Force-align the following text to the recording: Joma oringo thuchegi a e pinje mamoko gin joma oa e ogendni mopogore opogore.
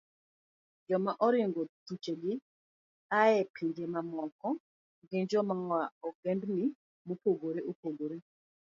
Joma 0.87 1.11
oringo 1.25 1.61
thuchegi 1.85 2.33
a 3.19 3.21
e 3.41 3.41
pinje 3.55 3.83
mamoko 3.93 4.47
gin 5.09 5.25
joma 5.31 5.53
oa 5.67 5.83
e 5.89 5.93
ogendni 6.07 6.65
mopogore 7.07 7.61
opogore. 7.71 8.17